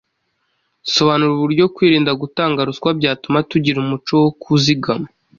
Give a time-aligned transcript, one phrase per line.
[0.93, 5.07] Sobanura uburyo kwirinda gutanga ruswa byatuma tugira umuco wo kuzigama